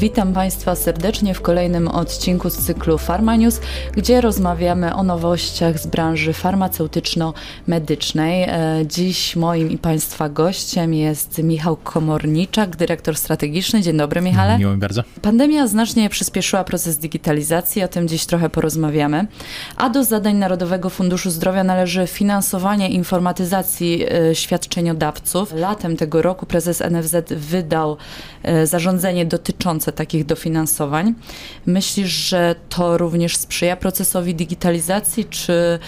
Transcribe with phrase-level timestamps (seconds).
[0.00, 3.60] Witam Państwa serdecznie w kolejnym odcinku z cyklu Pharma News,
[3.92, 8.42] gdzie rozmawiamy o nowościach z branży farmaceutyczno-medycznej.
[8.42, 13.82] E, dziś moim i Państwa gościem jest Michał Komorniczak, dyrektor strategiczny.
[13.82, 14.58] Dzień dobry, Michale.
[14.58, 15.02] Miło mi bardzo.
[15.22, 19.26] Pandemia znacznie przyspieszyła proces digitalizacji, o tym dziś trochę porozmawiamy.
[19.76, 25.52] A do zadań Narodowego Funduszu Zdrowia należy finansowanie informatyzacji e, świadczeniodawców.
[25.52, 27.96] Latem tego roku prezes NFZ wydał
[28.42, 31.14] e, zarządzenie dotyczące takich dofinansowań.
[31.66, 35.78] Myślisz, że to również sprzyja procesowi digitalizacji, czy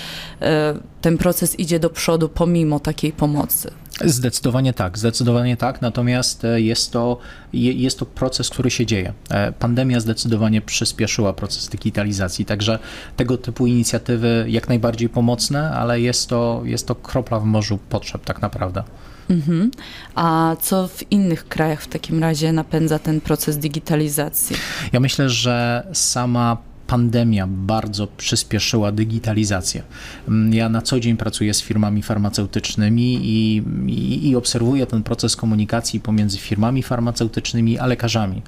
[0.40, 3.70] e, ten proces idzie do przodu pomimo takiej pomocy?
[4.04, 7.18] Zdecydowanie tak, zdecydowanie tak, natomiast e, jest to,
[7.52, 9.12] jest to proces, który się dzieje.
[9.30, 12.78] E, pandemia zdecydowanie przyspieszyła proces digitalizacji, także
[13.16, 18.24] tego typu inicjatywy jak najbardziej pomocne, ale jest to, jest to kropla w morzu potrzeb
[18.24, 18.82] tak naprawdę.
[19.30, 19.70] Mhm.
[20.14, 24.56] A co w innych krajach w takim razie napędza ten proces digitalizacji?
[24.92, 26.56] Ja myślę, że sama
[26.90, 29.82] pandemia bardzo przyspieszyła digitalizację.
[30.28, 35.36] Mm, ja na co dzień pracuję z firmami farmaceutycznymi i, i, i, obserwuję ten proces
[35.36, 38.42] komunikacji pomiędzy firmami farmaceutycznymi a lekarzami.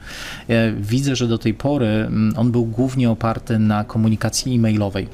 [0.48, 5.09] E, widzę, że do tej pory mm, on był głównie oparty na komunikacji e-mailowej.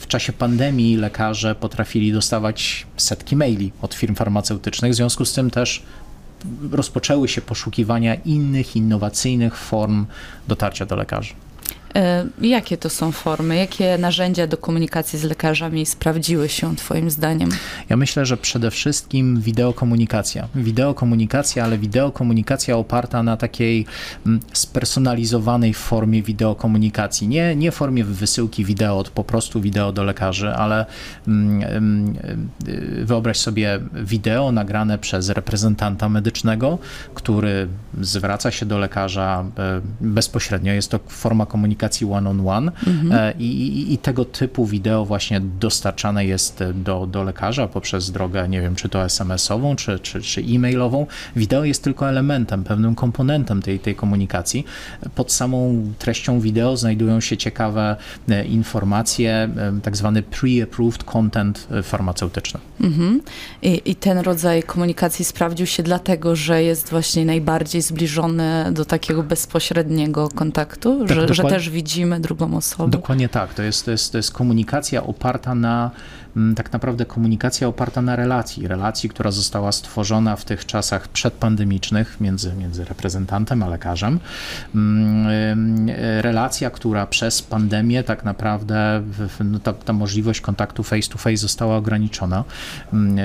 [0.00, 5.50] W czasie pandemii lekarze potrafili dostawać setki maili od firm farmaceutycznych, w związku z tym
[5.50, 5.82] też
[6.70, 10.06] rozpoczęły się poszukiwania innych, innowacyjnych form
[10.48, 11.34] dotarcia do lekarzy.
[11.98, 13.56] E, jakie to są formy?
[13.56, 17.50] Jakie narzędzia do komunikacji z lekarzami sprawdziły się Twoim zdaniem?
[17.88, 20.48] Ja myślę, że przede wszystkim wideokomunikacja.
[20.54, 23.86] Wideokomunikacja, ale wideokomunikacja oparta na takiej
[24.26, 27.28] mm, spersonalizowanej formie wideokomunikacji.
[27.28, 30.86] Nie, nie formie wysyłki wideo, po prostu wideo do lekarzy, ale
[31.28, 32.18] mm, mm,
[33.04, 36.78] wyobraź sobie wideo nagrane przez reprezentanta medycznego,
[37.14, 37.68] który
[38.00, 40.72] zwraca się do lekarza e, bezpośrednio.
[40.72, 43.12] Jest to forma komunikacji one-on-one mhm.
[43.12, 48.48] E, I, i, i, tego typu wideo właśnie dostarczane jest do, do lekarza poprzez drogę,
[48.48, 51.06] nie wiem, czy to SMS-ową, czy, czy, czy e-mailową.
[51.36, 54.64] Wideo jest tylko elementem, pewnym komponentem tej, tej komunikacji.
[55.14, 57.96] Pod samą treścią wideo znajdują się ciekawe
[58.28, 62.60] e, informacje, e, tak zwany pre-approved content farmaceutyczny.
[62.80, 63.20] Mhm.
[63.62, 69.22] I, I ten rodzaj komunikacji sprawdził się dlatego, że jest właśnie najbardziej zbliżony do takiego
[69.22, 72.90] bezpośredniego kontaktu, tak, że, że też widzimy drugą osobę.
[72.90, 73.54] Dokładnie tak.
[73.54, 75.90] To jest, to jest, to jest komunikacja oparta na
[76.38, 82.20] Mm, tak naprawdę komunikacja oparta na relacji, relacji, która została stworzona w tych czasach przedpandemicznych
[82.20, 84.20] między, między reprezentantem a lekarzem.
[84.74, 89.02] Mm, y, relacja, która przez pandemię tak naprawdę
[89.44, 92.44] no ta, ta możliwość kontaktu face to face została ograniczona,
[92.92, 93.16] mm,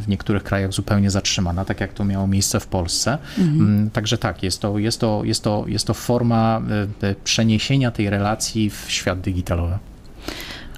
[0.00, 3.18] w niektórych krajach zupełnie zatrzymana, tak jak to miało miejsce w Polsce.
[3.38, 3.90] Mhm.
[3.90, 6.60] Także tak, jest to, jest, to, jest, to, jest to forma
[7.02, 9.78] y, y, przeniesienia tej relacji w świat digitalowy.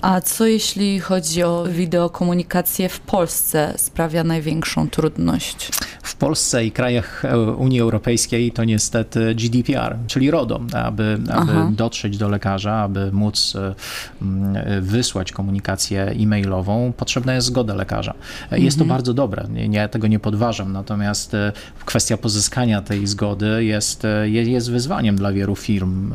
[0.03, 5.71] A co jeśli chodzi o wideokomunikację w Polsce sprawia największą trudność?
[6.19, 12.19] W Polsce i krajach e, Unii Europejskiej to niestety GDPR, czyli RODO, aby, aby dotrzeć
[12.19, 18.15] do lekarza, aby móc e, wysłać komunikację e-mailową, potrzebna jest zgoda lekarza.
[18.51, 18.89] E, jest mhm.
[18.89, 21.37] to bardzo dobre, ja tego nie podważam, natomiast
[21.85, 26.13] kwestia pozyskania tej zgody jest, jest wyzwaniem dla wielu firm.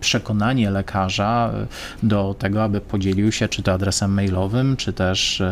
[0.00, 1.50] Przekonanie lekarza
[2.02, 5.42] do tego, aby podzielił się czy to adresem mailowym, czy też,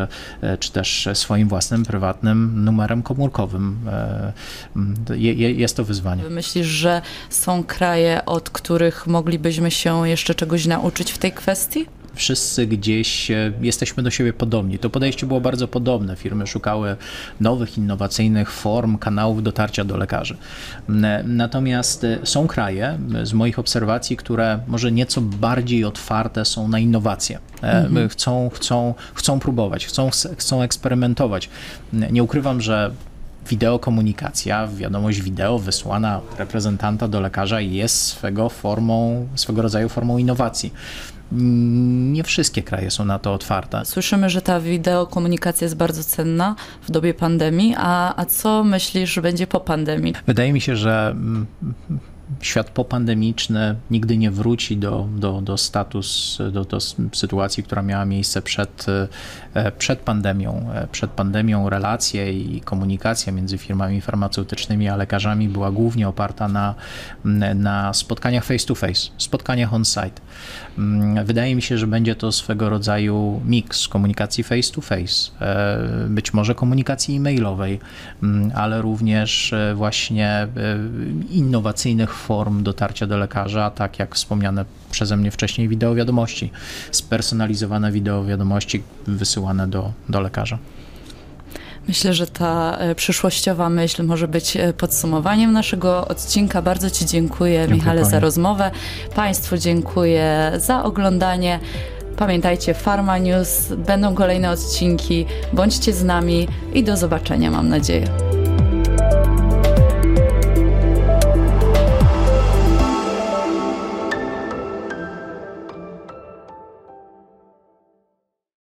[0.59, 3.77] czy też swoim własnym prywatnym numerem komórkowym.
[3.93, 6.23] E, jest to wyzwanie.
[6.29, 11.85] Myślisz, że są kraje, od których moglibyśmy się jeszcze czegoś nauczyć w tej kwestii?
[12.15, 14.79] wszyscy gdzieś e, jesteśmy do siebie podobni.
[14.79, 16.15] To podejście było bardzo podobne.
[16.15, 16.95] Firmy szukały
[17.39, 20.37] nowych, innowacyjnych form, kanałów dotarcia do lekarzy.
[21.23, 27.39] Natomiast e, są kraje, z moich obserwacji, które może nieco bardziej otwarte są na innowacje.
[27.61, 28.09] Mhm.
[28.09, 31.49] Chcą, chcą, chcą próbować, chcą, chcą eksperymentować.
[31.93, 32.91] Nie ukrywam, że
[33.49, 40.73] wideokomunikacja, wiadomość wideo wysłana reprezentanta do lekarza jest swego formą, swego rodzaju formą innowacji
[42.11, 43.85] nie wszystkie kraje są na to otwarte.
[43.85, 49.21] Słyszymy, że ta wideokomunikacja jest bardzo cenna w dobie pandemii, a, a co myślisz, że
[49.21, 50.13] będzie po pandemii?
[50.27, 51.45] Wydaje mi się, że mm,
[52.43, 56.77] świat popandemiczny nigdy nie wróci do, do, do status, do, do
[57.13, 58.85] sytuacji, która miała miejsce przed,
[59.53, 60.69] e, przed pandemią.
[60.73, 66.75] E, przed pandemią relacje i komunikacja między firmami farmaceutycznymi a lekarzami była głównie oparta na,
[67.55, 70.21] na spotkaniach face to face, spotkaniach on-site.
[70.77, 76.07] Mm, wydaje mi się, że będzie to swego rodzaju miks komunikacji face to face, e,
[76.09, 77.79] być może komunikacji e-mailowej,
[78.23, 80.47] mm, ale również właśnie
[81.31, 86.51] innowacyjnych form dotarcia do lekarza, tak jak wspomniane przeze mnie wcześniej wideo wiadomości,
[86.91, 90.57] spersonalizowane wideo wiadomości wysyłane do, do lekarza.
[91.87, 96.61] Myślę, że ta e, przyszłościowa myśl może być e, podsumowaniem naszego odcinka.
[96.61, 98.21] Bardzo Ci dziękuję, Dziękuję Michale, za Pani.
[98.21, 98.71] rozmowę.
[99.15, 101.59] Państwu dziękuję za oglądanie.
[102.17, 105.25] Pamiętajcie, Pharma News, będą kolejne odcinki.
[105.53, 108.32] Bądźcie z nami i do zobaczenia, mam nadzieję.